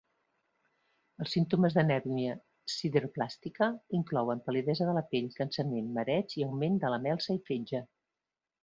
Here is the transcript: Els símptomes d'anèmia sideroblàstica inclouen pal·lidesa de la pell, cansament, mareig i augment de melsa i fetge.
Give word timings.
Els 1.25 1.35
símptomes 1.37 1.75
d'anèmia 1.75 2.33
sideroblàstica 2.77 3.69
inclouen 3.99 4.43
pal·lidesa 4.49 4.89
de 4.91 4.99
la 5.01 5.07
pell, 5.13 5.29
cansament, 5.39 5.95
mareig 6.01 6.37
i 6.43 6.49
augment 6.51 6.83
de 6.87 6.95
melsa 7.09 7.39
i 7.41 7.47
fetge. 7.53 7.87